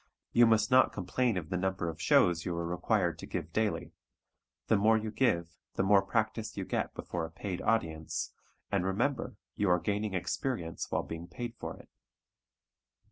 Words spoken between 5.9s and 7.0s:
practice you get